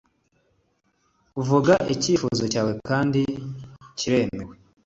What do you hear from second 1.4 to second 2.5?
'vuga icyifuzo